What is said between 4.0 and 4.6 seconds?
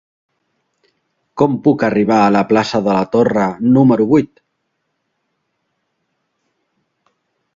vuit?